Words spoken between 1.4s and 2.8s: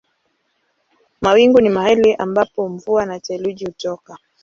ni mahali ambako